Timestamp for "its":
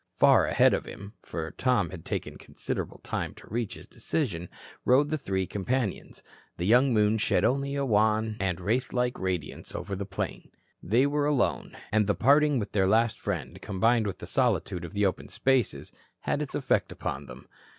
16.41-16.55